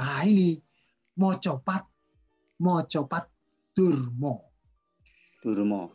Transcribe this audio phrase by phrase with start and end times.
[0.00, 0.56] Nah ini
[1.20, 1.84] mocopat,
[2.64, 3.28] mocopat
[3.76, 4.48] durmo.
[5.44, 5.92] Durmo.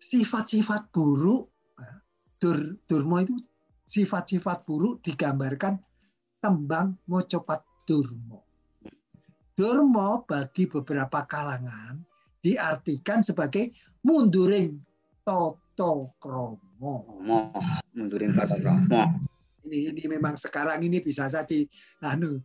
[0.00, 1.52] Sifat-sifat buruk,
[2.40, 3.36] dur, durmo itu
[3.84, 5.76] sifat-sifat buruk digambarkan
[6.40, 8.40] tembang mocopat durmo.
[9.52, 12.00] Durmo bagi beberapa kalangan
[12.40, 13.68] diartikan sebagai
[14.00, 14.80] munduring
[15.20, 17.20] toto kromo.
[17.92, 19.28] Munduring toto kromo.
[19.68, 21.54] Ini, ini memang sekarang ini bisa saja
[22.02, 22.40] anu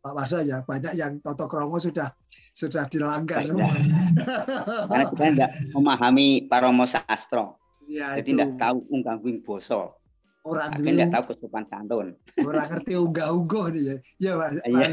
[0.00, 2.08] Pak Warso ya banyak yang Toto Kromo sudah
[2.56, 3.44] sudah dilanggar.
[3.44, 7.60] Karena kita tidak memahami paromo sastro.
[7.84, 10.00] Ya, Jadi tidak tahu ungkang wing boso.
[10.40, 12.16] Orang tidak tahu kesopan santun.
[12.40, 13.96] Orang ngerti unggah-ungguh nih ya.
[14.16, 14.50] Ya Pak.
[14.64, 14.88] Iya.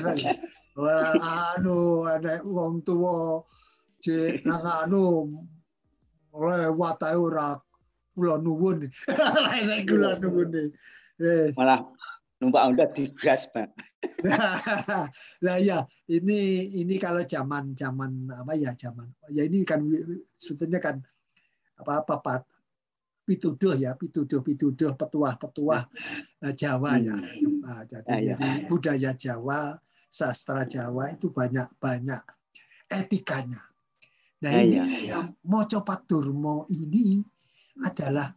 [0.75, 3.41] Orang anu ada uang tua
[4.03, 5.31] cek nang anu
[6.35, 7.55] lewat ae ora
[8.11, 8.91] kula nuwun.
[9.45, 10.73] Lain kula nuwun.
[11.17, 11.55] Eh.
[11.55, 11.79] Malah
[12.37, 13.73] numpak Honda digas, Pak.
[15.45, 19.81] nah ya, ini ini kalau zaman zaman apa ya zaman ya ini kan
[20.37, 21.01] sebetulnya kan
[21.81, 22.41] apa apa Pak
[23.27, 25.83] pituduh ya pituduh pituduh petuah petuah
[26.55, 27.17] Jawa ya
[27.59, 28.35] nah, jadi, ya, ya.
[28.39, 32.23] jadi budaya Jawa sastra Jawa itu banyak banyak
[32.87, 33.59] etikanya
[34.39, 34.99] nah ya, ini ya, ya.
[35.19, 37.19] yang Moco Durmo ini
[37.83, 38.31] adalah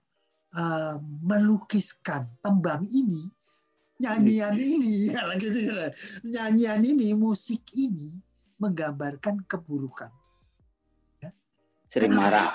[0.59, 3.31] uh, melukiskan tembang ini
[4.01, 5.13] nyanyian ini
[5.43, 5.61] gitu
[6.25, 8.17] nyanyian ini musik ini
[8.61, 10.13] menggambarkan keburukan.
[11.25, 11.33] Ya.
[11.89, 12.53] sering marah.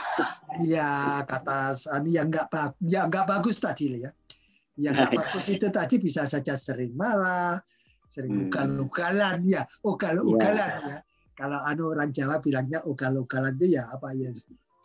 [0.62, 2.50] Ya kata Sani yang nggak
[2.86, 4.14] ya nggak bagus tadi ya.
[4.78, 7.58] Yang nggak bagus itu tadi bisa saja sering marah
[8.06, 8.44] sering hmm.
[8.48, 9.66] ugal-ugalan ya.
[9.82, 10.90] Ugal-ugalan ya.
[10.94, 11.00] ya.
[11.36, 14.32] Kalau anu orang Jawa bilangnya ugal-ugalan itu ya apa ya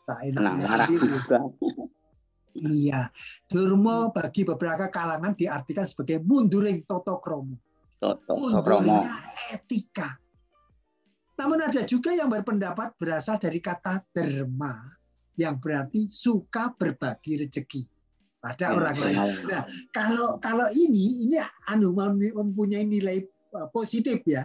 [0.09, 1.39] tak enak marah juga
[2.59, 3.07] Iya,
[3.47, 7.55] Durmo bagi beberapa kalangan diartikan sebagai munduring toto kromo.
[8.03, 8.35] Toto
[8.65, 9.07] kromo.
[9.55, 10.19] etika.
[11.39, 14.77] Namun ada juga yang berpendapat berasal dari kata derma
[15.41, 17.83] yang berarti suka berbagi rezeki
[18.41, 19.17] pada ya, orang lain.
[19.49, 19.63] Nah,
[19.95, 21.41] kalau kalau ini ini
[21.73, 23.25] anu mempunyai nilai
[23.57, 24.45] uh, positif ya.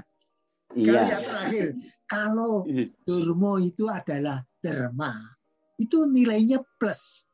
[0.75, 0.87] Iya.
[0.91, 1.65] Kalau yang terakhir,
[2.07, 2.53] kalau.
[3.07, 5.13] Durmo itu adalah derma,
[5.79, 7.27] itu nilainya plus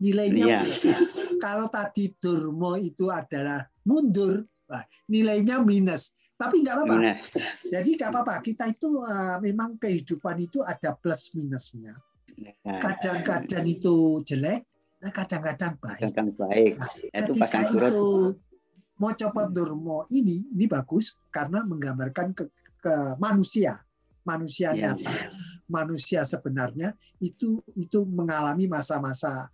[0.00, 0.98] nilainya yeah.
[1.40, 6.32] Kalau tadi Durmo itu adalah mundur, nah, nilainya minus.
[6.36, 7.16] Tapi nggak apa-apa.
[7.72, 8.34] Jadi nggak apa-apa.
[8.44, 11.96] Kita itu uh, memang kehidupan itu ada plus minusnya.
[12.36, 12.80] Nah.
[12.84, 14.68] Kadang-kadang itu jelek,
[15.00, 16.12] nah kadang-kadang baik.
[16.12, 16.76] Kadang baik.
[16.76, 16.92] Nah,
[17.24, 18.04] itu ketika itu
[19.00, 22.44] mau coba Durmo ini, ini bagus karena menggambarkan ke,
[22.84, 23.80] ke manusia
[24.20, 24.92] manusia yeah.
[24.92, 25.16] nyata,
[25.66, 26.92] manusia sebenarnya
[27.24, 29.48] itu itu mengalami masa-masa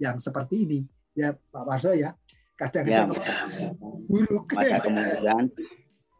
[0.00, 0.80] yang seperti ini.
[1.14, 2.16] Ya Pak Warso ya.
[2.56, 3.72] Kadang-kadang ya,
[4.04, 5.48] buruk kemudian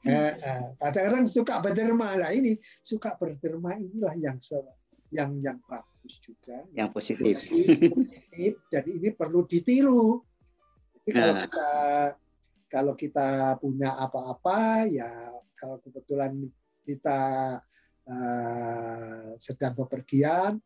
[0.08, 2.16] eh, eh, kadang-kadang suka berderma.
[2.16, 4.40] Lah ini suka berderma inilah yang
[5.12, 6.64] yang yang bagus juga.
[6.72, 7.34] Yang positif.
[7.92, 10.24] positif jadi ini perlu ditiru.
[11.04, 11.40] Jadi kalau nah.
[11.44, 11.68] kita
[12.70, 15.10] kalau kita punya apa-apa ya
[15.58, 16.38] kalau kebetulan
[16.86, 17.20] kita
[18.06, 20.62] uh, sedang bepergian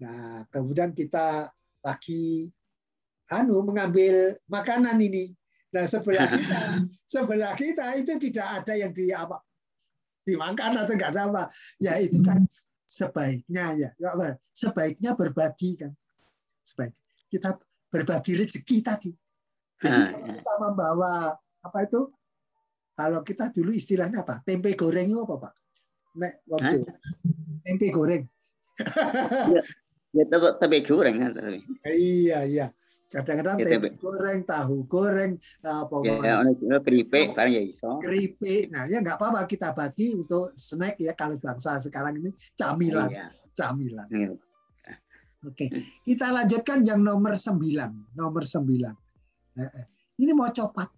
[0.00, 1.52] nah kemudian kita
[1.86, 2.50] lagi
[3.30, 5.30] anu mengambil makanan ini.
[5.70, 9.38] Nah sebelah kita, sebelah kita itu tidak ada yang di apa
[10.26, 11.44] dimakan atau enggak ada apa.
[11.78, 12.42] Ya itu kan
[12.86, 13.90] sebaiknya ya,
[14.50, 15.94] sebaiknya berbagi kan.
[16.66, 16.94] Sebaik
[17.30, 17.54] kita
[17.90, 19.10] berbagi rezeki tadi.
[19.76, 20.34] Jadi kalau ya.
[20.42, 21.12] kita membawa
[21.62, 22.10] apa itu?
[22.96, 24.40] Kalau kita dulu istilahnya apa?
[24.40, 25.52] Tempe goreng itu apa pak?
[26.16, 26.80] Nek waktu
[27.60, 28.24] tempe goreng.
[30.16, 31.32] Ya, Ya tempe goreng kan.
[31.84, 32.66] Iya iya.
[33.06, 38.02] Kadang-kadang ya, tempe goreng, tahu goreng, apa ya, ya, keripik, barang ya iso.
[38.02, 43.06] Keripik, nah ya nggak apa-apa kita bagi untuk snack ya kalau bangsa sekarang ini camilan,
[43.12, 43.30] iya.
[43.54, 44.08] camilan.
[44.10, 44.34] Iya.
[45.46, 45.70] Oke,
[46.02, 48.94] kita lanjutkan yang nomor sembilan, nomor sembilan.
[50.18, 50.90] Ini mau copat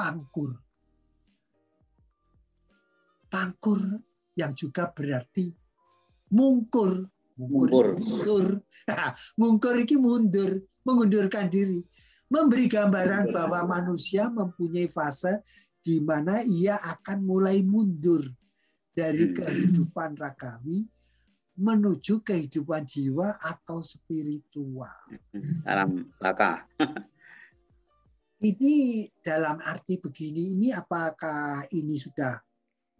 [0.00, 0.50] pangkur.
[3.28, 3.80] Pangkur
[4.40, 5.52] yang juga berarti
[6.32, 7.04] mungkur
[7.48, 7.96] mundur.
[7.96, 8.46] Mundur.
[9.40, 10.60] Mungkur iki mundur.
[10.84, 11.80] Mengundurkan diri.
[12.28, 15.40] Memberi gambaran bahwa manusia mempunyai fase
[15.80, 18.20] di mana ia akan mulai mundur
[18.92, 19.34] dari hmm.
[19.40, 20.84] kehidupan ragawi
[21.60, 24.96] menuju kehidupan jiwa atau spiritual.
[25.36, 25.60] Hmm.
[25.60, 26.64] dalam baka
[28.48, 32.32] ini dalam arti begini ini apakah ini sudah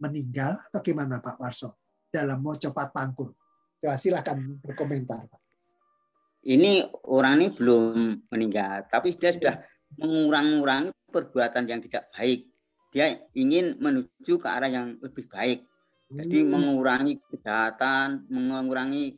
[0.01, 1.81] meninggal atau gimana Pak Warso?
[2.11, 3.33] Dalam mau cepat pangkur
[3.81, 5.25] Ya, silakan berkomentar.
[6.41, 9.61] Ini orang ini belum meninggal, tapi dia sudah
[10.01, 12.47] mengurang-urangi perbuatan yang tidak baik.
[12.91, 15.63] dia ingin menuju ke arah yang lebih baik.
[16.11, 16.49] Jadi hmm.
[16.51, 19.15] mengurangi kejahatan, mengurangi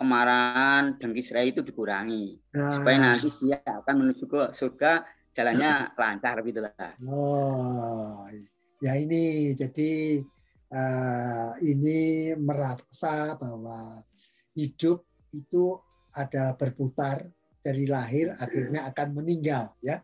[0.00, 2.40] kemarahan, dengki serai itu dikurangi.
[2.56, 2.80] Nah.
[2.80, 5.04] Supaya nanti dia akan menuju ke surga
[5.36, 5.70] jalannya
[6.00, 6.96] lancar gitu lah.
[7.04, 8.24] Oh,
[8.80, 10.24] ya ini jadi
[11.62, 14.02] ini merasa bahwa
[14.58, 15.78] hidup itu
[16.14, 17.22] adalah berputar
[17.64, 19.98] dari lahir akhirnya akan meninggal ya.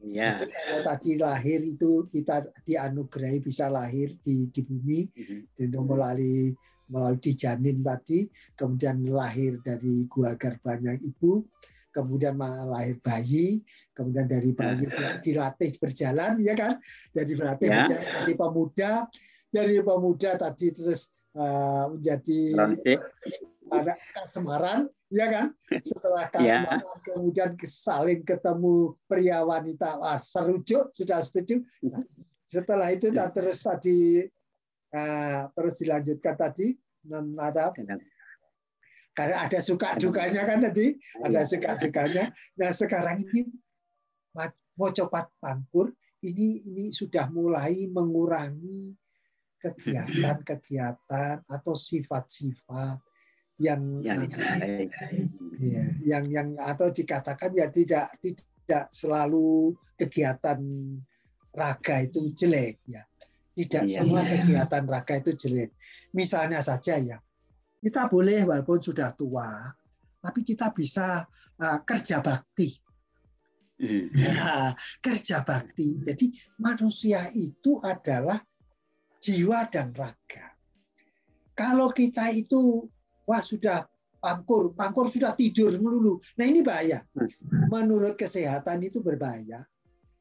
[0.00, 0.32] Ya.
[0.32, 5.40] Jadi kalau tadi lahir itu kita dianugerahi bisa lahir di di bumi mm-hmm.
[5.60, 6.56] dan melalui
[6.88, 8.24] melalui dijanin tadi,
[8.56, 11.44] kemudian lahir dari gua banyak ibu,
[11.90, 13.62] kemudian lahir bayi,
[13.94, 15.18] kemudian dari bayi ya.
[15.18, 16.78] dilatih berjalan, ya kan?
[17.14, 17.74] Jadi berlatih ya.
[17.84, 18.92] berjalan jadi pemuda,
[19.50, 22.40] dari pemuda tadi terus uh, menjadi
[23.70, 25.46] ada kasemaran, ya kan?
[25.82, 26.62] Setelah ya.
[26.62, 27.04] kasmaran ya.
[27.06, 31.62] kemudian saling ketemu pria wanita, wah serujuk sudah setuju.
[31.86, 32.06] Nah,
[32.50, 33.30] setelah itu ya.
[33.30, 34.26] terus tadi
[34.94, 36.74] uh, terus dilanjutkan tadi
[37.06, 37.72] non ada
[39.14, 40.96] karena ada suka dukanya kan tadi
[41.26, 42.30] ada suka dukanya.
[42.56, 43.50] Nah sekarang ini
[44.80, 45.92] mau copat pangkur
[46.24, 48.96] ini ini sudah mulai mengurangi
[49.60, 52.96] kegiatan-kegiatan atau sifat-sifat
[53.60, 54.24] yang yang,
[55.60, 60.60] ya, yang yang atau dikatakan ya tidak tidak selalu kegiatan
[61.52, 63.04] raga itu jelek ya.
[63.50, 64.40] Tidak ya, semua ya.
[64.40, 65.76] kegiatan raga itu jelek.
[66.16, 67.20] Misalnya saja ya,
[67.80, 69.48] kita boleh walaupun sudah tua,
[70.20, 71.24] tapi kita bisa
[71.60, 72.76] uh, kerja bakti.
[74.12, 76.04] Ya, kerja bakti.
[76.04, 76.28] Jadi
[76.60, 78.36] manusia itu adalah
[79.24, 80.52] jiwa dan raga.
[81.56, 82.84] Kalau kita itu
[83.24, 83.88] wah sudah
[84.20, 86.20] pangkur, pangkur sudah tidur melulu.
[86.36, 87.00] Nah ini bahaya.
[87.72, 89.64] Menurut kesehatan itu berbahaya.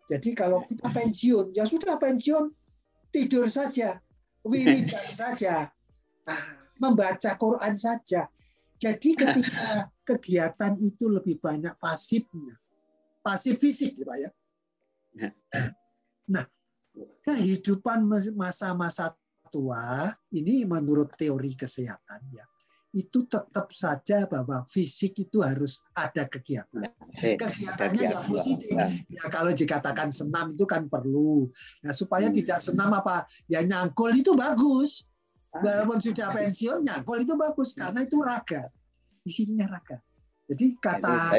[0.07, 2.49] Jadi kalau kita pensiun, ya sudah pensiun,
[3.11, 3.99] tidur saja,
[4.49, 5.69] wiridan saja,
[6.25, 8.25] nah, membaca Quran saja.
[8.79, 12.55] Jadi ketika kegiatan itu lebih banyak pasifnya,
[13.21, 14.29] pasif fisik, ya Pak ya.
[16.31, 16.45] Nah,
[17.27, 19.13] kehidupan masa-masa
[19.49, 22.45] tua ini menurut teori kesehatan ya
[22.89, 26.89] itu tetap saja bahwa fisik itu harus ada kegiatan.
[27.21, 28.73] Ya, Kegiatannya yang positif.
[29.13, 31.53] Ya kalau dikatakan senam itu kan perlu.
[31.85, 32.37] Nah supaya hmm.
[32.41, 35.08] tidak senam apa ya nyangkul itu bagus.
[35.49, 38.69] Walaupun sudah pensiun nyangkul itu bagus karena itu raga.
[39.25, 39.97] Isinya raga.
[40.49, 41.37] Jadi kata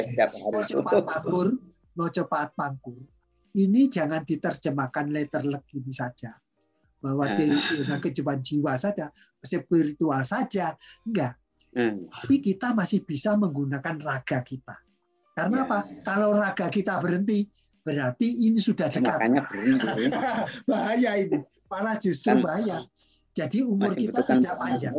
[0.51, 1.47] mau cepat pangkur,
[1.95, 2.99] mau cepat pangkur.
[3.51, 6.31] Ini jangan diterjemahkan letter leg ini saja
[7.01, 7.99] bahwa nah.
[7.99, 9.09] kehidupan jiwa saja,
[9.43, 11.35] spiritual saja, enggak.
[11.73, 12.07] Hmm.
[12.07, 14.75] Tapi kita masih bisa menggunakan raga kita.
[15.33, 15.67] Karena ya.
[15.67, 15.79] apa?
[16.05, 17.47] Kalau raga kita berhenti,
[17.81, 19.17] berarti ini sudah dekat.
[19.49, 20.11] berhenti.
[20.69, 21.41] bahaya ini.
[21.67, 22.85] Malah justru bahaya.
[23.31, 24.95] Jadi umur kita tidak panjang.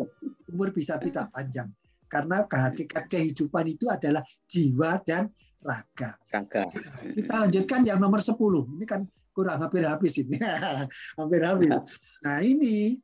[0.48, 1.68] Umur bisa tidak panjang.
[2.08, 5.32] Karena kehakikat kehidupan itu adalah jiwa dan
[5.64, 6.12] raga.
[6.28, 6.68] raga.
[7.16, 8.36] Kita lanjutkan yang nomor 10.
[8.76, 10.36] Ini kan kurang hampir habis ini.
[11.20, 11.72] hampir habis.
[12.20, 13.00] Nah ini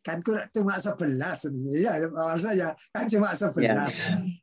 [0.00, 1.20] kan cuma 11
[1.76, 3.76] ya maksud saya kan cuma 11 ya.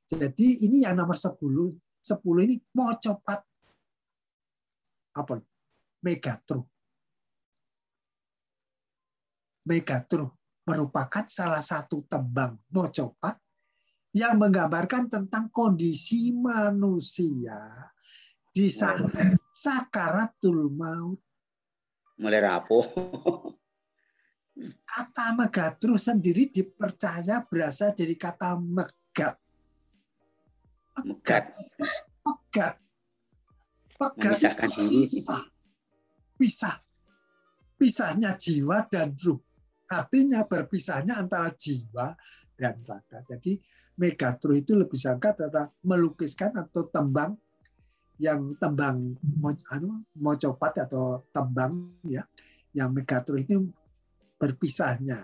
[0.06, 3.42] jadi ini yang nomor 10 10 ini mau cepat
[5.18, 5.42] apa
[6.06, 6.62] Megatru
[9.68, 10.32] Megatru
[10.64, 13.36] merupakan salah satu tembang mau cepat
[14.16, 17.92] yang menggambarkan tentang kondisi manusia
[18.56, 19.12] di saat
[19.52, 21.20] sakaratul maut
[22.18, 22.88] mulai rapuh
[24.58, 29.38] Kata megatru sendiri dipercaya berasal dari kata megat.
[31.06, 31.54] Megat.
[32.26, 32.76] Megat.
[34.02, 35.44] Megat itu pisah.
[36.42, 36.76] Pisah.
[37.78, 39.38] Pisahnya jiwa dan ruh.
[39.88, 42.12] Artinya berpisahnya antara jiwa
[42.60, 43.24] dan raga.
[43.24, 43.56] Jadi
[43.96, 47.40] megatru itu lebih sangka adalah melukiskan atau tembang
[48.18, 49.16] yang tembang
[49.72, 52.26] anu, mocopat atau tembang ya
[52.74, 53.70] yang megatru itu
[54.42, 55.18] berpisahnya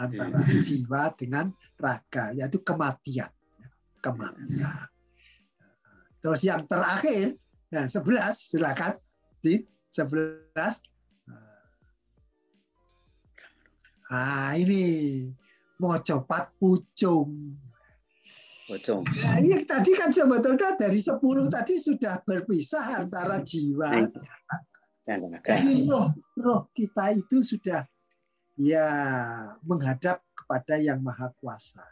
[0.00, 0.60] antara hmm.
[0.66, 3.28] jiwa dengan raga, yaitu kematian.
[4.00, 4.88] Kematian.
[6.20, 7.36] Terus yang terakhir,
[7.72, 8.00] nah 11,
[8.32, 8.96] silakan
[9.44, 10.89] di 11.
[14.10, 14.82] Nah, ini
[15.78, 17.54] mau copat pucung.
[18.66, 19.02] Pucung.
[19.06, 24.10] Nah, iya, tadi kan sebetulnya dari 10 tadi sudah berpisah antara jiwa
[25.06, 25.58] dan raga.
[25.58, 27.82] Jadi roh, roh kita itu sudah
[28.58, 28.86] ya
[29.62, 31.82] menghadap kepada yang maha kuasa.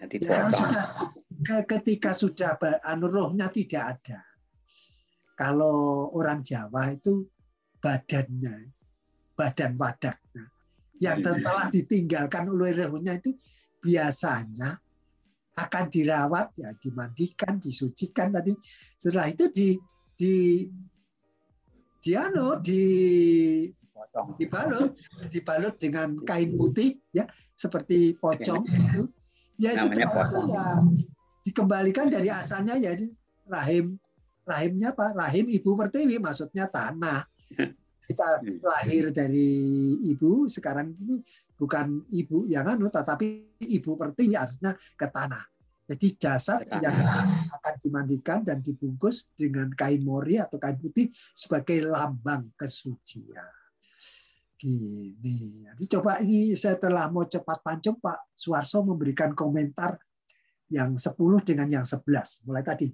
[0.00, 0.86] Ya, sudah,
[1.68, 2.56] ketika sudah
[2.88, 4.24] anu rohnya tidak ada.
[5.36, 7.28] Kalau orang Jawa itu
[7.84, 8.72] badannya,
[9.36, 10.48] badan wadaknya.
[11.00, 13.32] Yang telah ditinggalkan oleh rohnya itu
[13.80, 14.76] biasanya
[15.56, 18.52] akan dirawat, ya dimandikan, disucikan tadi.
[18.60, 19.68] Setelah itu di
[20.20, 20.68] di
[22.00, 22.82] di anu di
[24.36, 24.96] dibalut
[25.32, 27.24] dibalut dengan kain putih ya
[27.56, 29.08] seperti pocong itu.
[29.60, 30.64] Ya setelah itu ya
[31.44, 32.92] dikembalikan dari asalnya ya
[33.48, 33.96] rahim
[34.44, 35.16] rahimnya apa?
[35.16, 37.24] Rahim ibu pertiwi maksudnya tanah
[38.10, 39.48] kita lahir dari
[40.10, 41.22] ibu sekarang ini
[41.54, 45.46] bukan ibu yang anu tetapi ibu pertiwi harusnya ke tanah
[45.90, 46.94] jadi jasad yang
[47.50, 53.50] akan dimandikan dan dibungkus dengan kain mori atau kain putih sebagai lambang kesucian.
[54.54, 55.66] Gini.
[55.66, 59.98] Jadi coba ini setelah mau cepat pancung Pak Suarso memberikan komentar
[60.70, 61.10] yang 10
[61.42, 62.46] dengan yang 11.
[62.46, 62.86] Mulai tadi.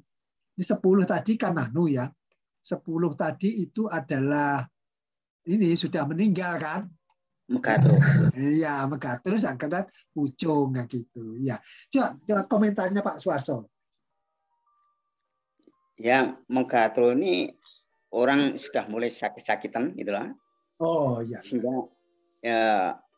[0.56, 2.08] Ini 10 tadi kan anu ya.
[2.64, 2.80] 10
[3.12, 4.64] tadi itu adalah
[5.46, 6.90] ini sudah meninggal kan?
[7.46, 7.94] Megatro.
[8.34, 11.38] Iya, Megatro yang kena pucung gitu.
[11.38, 11.62] Ya.
[11.94, 13.70] Coba, coba komentarnya Pak Suarso.
[15.96, 17.54] Ya, Megatro ini
[18.10, 20.34] orang sudah mulai sakit-sakitan itulah.
[20.82, 21.38] Oh, iya.
[21.40, 21.86] Sehingga
[22.42, 22.62] ya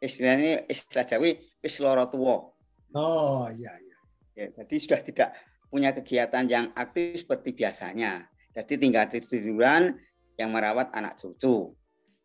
[0.04, 2.52] istilahnya istilah Jawi wis lara tua.
[2.92, 3.98] Oh, iya, iya.
[4.38, 5.30] Ya, jadi sudah tidak
[5.72, 8.28] punya kegiatan yang aktif seperti biasanya.
[8.52, 9.96] Jadi tinggal tiduran
[10.38, 11.74] yang merawat anak cucu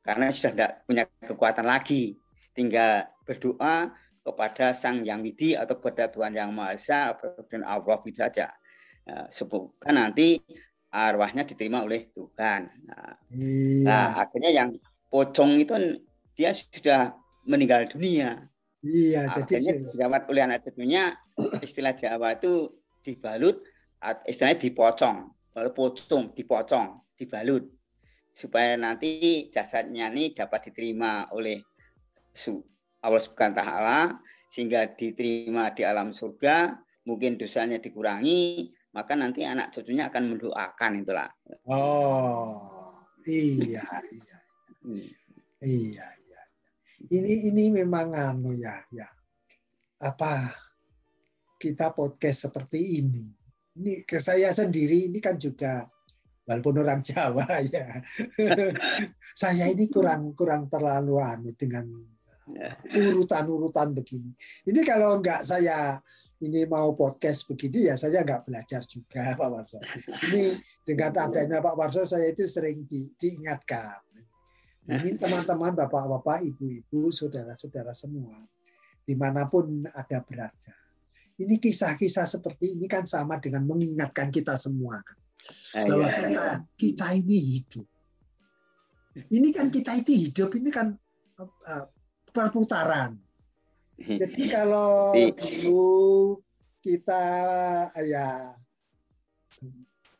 [0.04, 2.20] karena sudah tidak punya kekuatan lagi.
[2.54, 3.90] Tinggal berdoa
[4.22, 7.02] kepada Sang Yang Widi atau kepada Tuhan Yang Maha Esa
[7.50, 8.52] dan Allah itu saja.
[9.04, 10.40] Nah, semoga nanti
[10.94, 12.62] arwahnya diterima oleh Tuhan.
[12.88, 13.84] Nah, iya.
[13.88, 14.70] nah, akhirnya yang
[15.10, 16.00] pocong itu
[16.38, 17.16] dia sudah
[17.48, 18.48] meninggal dunia.
[18.84, 21.16] Iya, nah, jadi dirawat oleh anak cucunya
[21.64, 23.64] istilah Jawa itu dibalut,
[24.28, 27.64] istilahnya dipocong, pocong, dipocong, dibalut
[28.34, 31.62] supaya nanti jasadnya ini dapat diterima oleh
[33.06, 34.00] Allah Subhanahu taala
[34.50, 36.78] sehingga diterima di alam surga,
[37.10, 41.30] mungkin dosanya dikurangi, maka nanti anak cucunya akan mendoakan itulah.
[41.66, 42.94] Oh,
[43.26, 43.82] iya,
[44.14, 44.38] iya.
[44.86, 45.10] Hmm.
[45.64, 46.42] Iya, iya.
[47.10, 49.10] Ini ini memang anu ya, ya.
[50.06, 50.54] Apa
[51.58, 53.26] kita podcast seperti ini.
[53.74, 55.90] Ini ke saya sendiri ini kan juga
[56.44, 57.88] walaupun orang Jawa ya.
[59.36, 61.88] saya ini kurang kurang terlalu anu dengan
[62.92, 64.36] urutan-urutan begini.
[64.68, 65.96] Ini kalau enggak saya
[66.44, 69.80] ini mau podcast begini ya saya nggak belajar juga Pak Warso.
[70.28, 74.04] Ini dengan adanya Pak Warso saya itu sering di, diingatkan.
[74.84, 78.36] Ini teman-teman bapak-bapak, ibu-ibu, saudara-saudara semua
[79.08, 80.76] di mana pun ada berada.
[81.40, 85.23] Ini kisah-kisah seperti ini kan sama dengan mengingatkan kita semua kan
[85.74, 86.18] bahwa iya.
[86.20, 86.46] kita
[86.78, 87.88] kita ini hidup.
[89.14, 90.98] Ini kan kita itu hidup ini kan
[91.40, 91.86] uh,
[92.34, 93.18] perputaran.
[93.98, 96.42] Jadi kalau dulu
[96.82, 97.24] kita
[98.04, 98.52] ya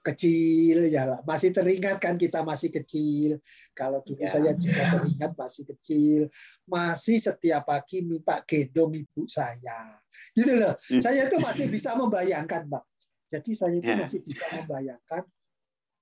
[0.04, 3.40] kecil ya masih teringat kan kita masih kecil
[3.72, 4.28] kalau dulu ya.
[4.28, 6.22] saya juga teringat masih kecil
[6.68, 9.96] masih setiap pagi minta gendong ibu saya
[10.36, 11.00] gitu loh hmm.
[11.00, 12.84] saya itu masih bisa membayangkan pak
[13.34, 13.98] jadi saya itu ya.
[13.98, 15.24] masih bisa membayangkan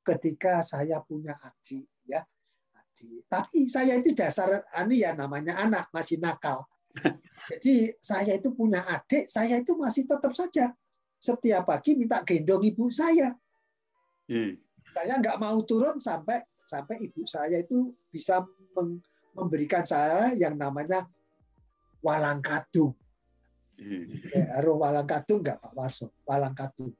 [0.03, 2.19] ketika saya punya adik ya.
[2.75, 3.23] Adik.
[3.31, 6.67] Tapi saya itu dasar anu ya namanya anak masih nakal.
[7.51, 10.75] Jadi saya itu punya adik, saya itu masih tetap saja
[11.15, 13.31] setiap pagi minta gendong ibu saya.
[14.27, 14.59] Hmm.
[14.91, 18.43] Saya nggak mau turun sampai sampai ibu saya itu bisa
[19.33, 21.07] memberikan saya yang namanya
[22.03, 22.91] walang kadung.
[23.79, 24.05] Hmm.
[24.61, 26.11] Roh walang kadung nggak Pak Warso?
[26.27, 26.91] Walang kadung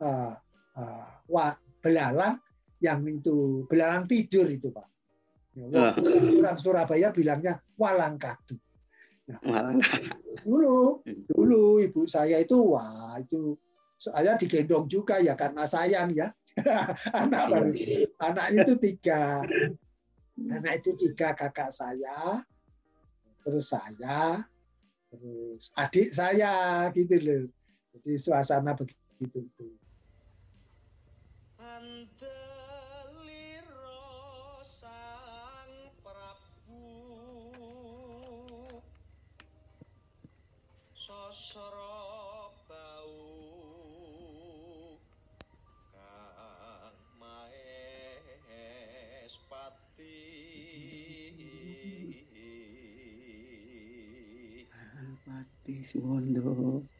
[0.00, 0.34] uh,
[0.78, 2.40] uh, belalang
[2.80, 4.88] yang itu belalang tidur itu pak.
[5.54, 8.58] Ya, orang Surabaya bilangnya walang kadu.
[9.24, 9.72] Nah,
[10.42, 13.56] dulu dulu ibu saya itu wah itu
[13.96, 16.28] saya digendong juga ya karena sayang ya.
[17.22, 17.72] Anak baru.
[18.18, 19.46] Anak itu tiga
[20.34, 22.42] anak itu tiga kakak saya
[23.46, 24.42] terus saya
[25.14, 27.44] terus adik saya gitu loh.
[27.94, 29.66] Jadi suasana begitu gitu itu
[34.64, 35.70] sang
[36.02, 36.86] prabu.
[40.94, 43.20] Sosro bau
[45.92, 47.44] kang maes
[49.50, 50.18] pati
[55.24, 56.93] pati suwondo.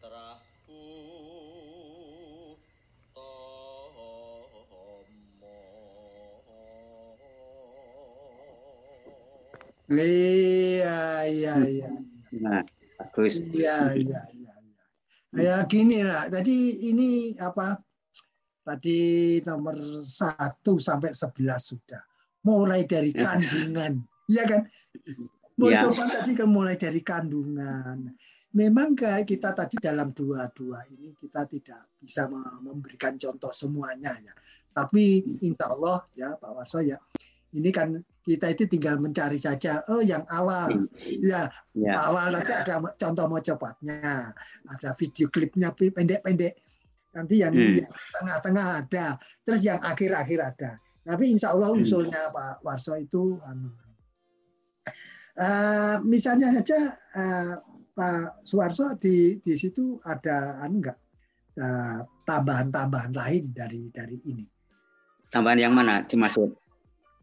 [0.00, 0.82] Trapu
[3.14, 4.12] tomo
[9.92, 11.88] Iya, iya, iya.
[12.40, 12.64] Nah,
[12.96, 13.36] bagus.
[13.52, 14.52] Iya, iya, iya.
[15.36, 15.56] iya.
[15.60, 16.32] Ya gini lah.
[16.32, 17.76] Jadi ini apa?
[18.64, 18.98] Tadi
[19.44, 22.00] nomor satu sampai sebelas sudah.
[22.46, 24.00] Mulai dari kandungan,
[24.32, 24.62] iya kan?
[25.62, 28.10] Mau coba tadi kan mulai dari kandungan.
[28.52, 34.34] Memang kayak kita tadi dalam dua-dua ini kita tidak bisa me- memberikan contoh semuanya ya.
[34.74, 36.98] Tapi insya Allah ya Pak Warso ya,
[37.54, 39.80] ini kan kita itu tinggal mencari saja.
[39.88, 41.92] Oh yang awal, ya Ya.
[42.08, 44.34] awal nanti ada contoh mau cepatnya,
[44.68, 46.58] ada video klipnya pendek-pendek.
[47.12, 47.84] Nanti yang, Hmm.
[48.16, 50.80] tengah-tengah ada, terus yang akhir-akhir ada.
[51.04, 51.84] Tapi insya Allah Hmm.
[51.84, 53.68] usulnya Pak Warso itu, anu,
[55.38, 56.78] eh, misalnya saja
[57.16, 57.54] eh,
[57.92, 60.98] Pak Suwarso di di situ ada anu enggak
[61.60, 64.44] eh, tambahan-tambahan lain dari dari ini.
[65.32, 66.52] Tambahan yang mana dimaksud?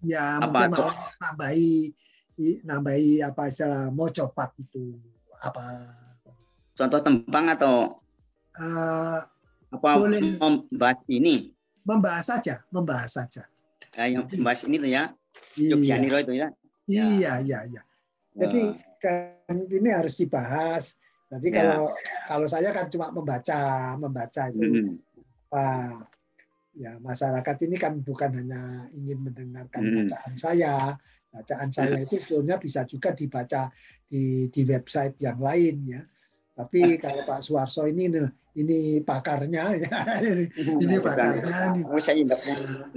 [0.02, 0.90] Ya Apa mungkin mau
[1.20, 1.72] nambahi
[2.64, 4.96] nambahi apa istilah mau copat itu
[5.44, 5.92] apa
[6.80, 8.00] Contoh tembang atau
[8.56, 9.20] eh,
[9.70, 10.40] apa Boleh.
[10.40, 11.52] membahas ini?
[11.90, 13.44] membahas saja, membahas saja.
[13.98, 15.04] Eh, yang membahas ini tuh ya,
[15.58, 16.48] Iya, Yogianiro itu ya.
[16.86, 17.82] iya, iya, iya.
[18.40, 18.62] Jadi
[19.00, 20.96] kan ini harus dibahas.
[21.30, 21.56] Jadi Ya.
[21.62, 21.84] kalau
[22.26, 24.96] kalau saya kan cuma membaca, membaca itu mm,
[25.50, 25.68] apa
[26.74, 29.96] ya masyarakat ini kan bukan hanya ingin mendengarkan Hmm.
[30.04, 30.76] bacaan saya.
[31.30, 33.70] Bacaan saya itu sebetulnya bisa juga dibaca
[34.10, 36.02] di di website yang lain ya.
[36.60, 38.12] Tapi kalau Pak Suwarso ini
[38.58, 39.92] ini pakarnya ya.
[40.60, 41.82] Ini pakarnya ini.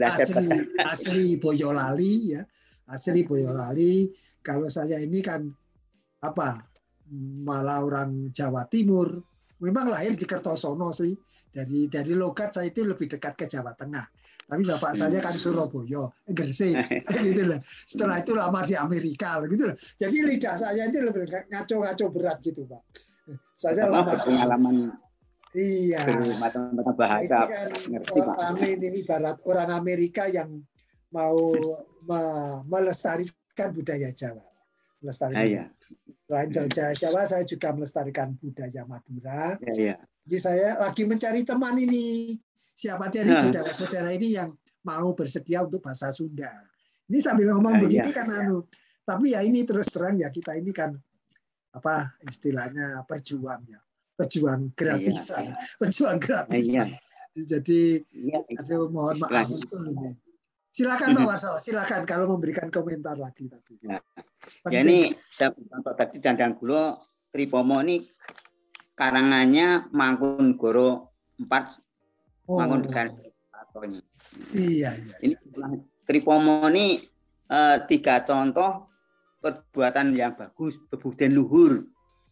[0.02, 0.48] Asli
[0.82, 2.42] asli Boyolali ya
[2.90, 4.10] asli Boyolali
[4.42, 5.46] kalau saya ini kan
[6.22, 6.62] apa
[7.44, 9.20] malah orang Jawa Timur
[9.62, 11.14] memang lahir di Kertosono sih.
[11.54, 14.02] Dari dari logat saya itu lebih dekat ke Jawa Tengah.
[14.50, 16.74] Tapi bapak saya kan Surabaya eh, Gresik
[17.30, 17.62] gitu loh.
[17.62, 19.76] Setelah itu lama di Amerika gitu loh.
[19.78, 22.82] Jadi lidah saya itu lebih ngaco-ngaco berat gitu pak.
[23.54, 24.76] Saya lama berpengalaman?
[25.52, 26.00] Iya.
[26.08, 27.38] Bermacam-macam bahasa.
[27.44, 28.36] kan Ngerti, Pak.
[28.40, 30.64] kami ini ibarat orang Amerika yang
[31.12, 31.52] mau
[32.02, 34.42] me- melestarikan budaya Jawa.
[35.00, 35.40] Melestarikan.
[35.40, 35.64] Ah, iya.
[36.24, 39.60] Selain budaya Jawa, saya juga melestarikan budaya Madura.
[39.60, 39.96] Ya, ya.
[40.24, 42.34] Jadi saya lagi mencari teman ini.
[42.54, 43.42] Siapa dari Nah.
[43.42, 46.48] saudara-saudara ini yang mau bersedia untuk bahasa Sunda.
[47.10, 48.14] Ini sambil ngomong Ah, begini iya.
[48.14, 48.64] kan anu.
[49.02, 50.94] Tapi ya ini terus terang ya kita ini kan
[51.74, 53.82] apa istilahnya perjuang ya.
[54.14, 55.58] Pejuang gratisan.
[55.82, 56.86] Pejuang gratisan.
[56.94, 57.42] Iya.
[57.58, 60.14] Jadi Iya, Aduh, mohon maaf itu ini.
[60.72, 63.76] Silakan Pak Warso, silakan kalau memberikan komentar lagi tadi.
[63.84, 64.00] Ya.
[64.64, 64.72] Penting.
[64.72, 66.96] Ya ini saya contoh tadi Dandang Gulo
[67.28, 68.08] Tripomo ini
[68.96, 73.12] karangannya Mangkunegoro 4 oh, Mangkunegara
[73.52, 74.00] Katonya.
[74.56, 75.16] iya iya.
[75.20, 75.34] Ini
[76.08, 77.04] Tripomo ini
[77.52, 78.88] eh, tiga contoh
[79.44, 81.84] perbuatan yang bagus, berbudaya luhur.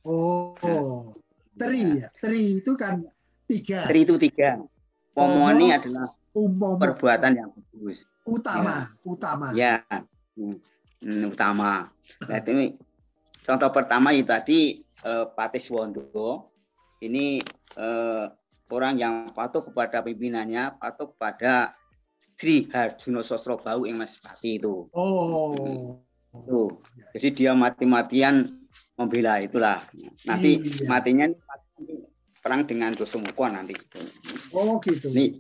[0.08, 1.12] Oh, oh.
[1.60, 2.08] teri ya.
[2.16, 3.04] Teri itu kan
[3.44, 4.56] tiga Tri itu tiga.
[5.12, 5.52] Pomo Pomo.
[5.52, 8.06] ini adalah umum perbuatan yang bagus.
[8.30, 9.46] Utama, utama.
[9.52, 9.82] Ya,
[10.38, 10.56] hmm,
[11.02, 11.90] hmm, utama.
[12.30, 12.78] Nah, ini
[13.42, 16.54] contoh pertama itu tadi eh, Patih Wondo.
[17.02, 17.42] Ini
[17.76, 18.24] eh,
[18.70, 21.74] orang yang patuh kepada pimpinannya, patuh kepada
[22.38, 24.88] Sri Harjuno Sosrobau yang Mas Pati itu.
[24.92, 26.00] Oh.
[26.30, 26.78] Tuh.
[27.16, 28.48] Jadi dia mati-matian
[28.94, 29.82] membela itulah.
[30.24, 30.86] Nanti Iya.
[30.86, 31.26] matinya
[32.40, 33.74] perang dengan Dosomoko nanti.
[34.54, 35.10] Oh gitu.
[35.10, 35.36] Ini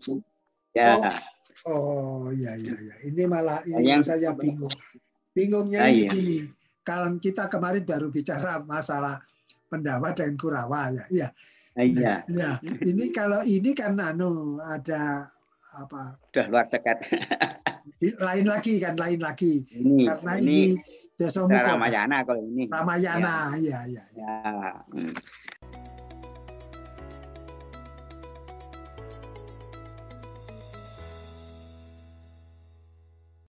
[0.74, 0.98] ya.
[0.98, 1.39] Oh.
[1.66, 2.94] Oh iya iya iya.
[3.04, 4.72] Ini malah ini Yang- saya bingung.
[5.30, 6.10] Bingungnya Ah, ini iya.
[6.10, 6.38] gini.
[6.80, 9.20] Kalau kita kemarin baru bicara masalah
[9.68, 11.04] Pendawa dan Kurawa ya.
[11.08, 11.28] Iya.
[11.70, 12.50] Nah, iya, Ya,
[12.82, 15.22] ini kalau ini kan anu ada
[15.78, 16.98] apa udah luar dekat.
[18.02, 20.82] di- lain lagi kan lain lagi Ini karena ini ini
[21.14, 22.66] Desa Ramayana kalau ini.
[22.66, 24.02] Ramayana ya ya.
[24.18, 24.34] Ya.
[24.90, 25.14] hmm.